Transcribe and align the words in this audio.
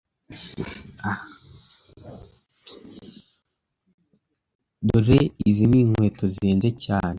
Dore 4.87 5.19
Izi 5.47 5.65
ninkweto 5.69 6.23
zihenze 6.33 6.69
cyane 6.83 7.09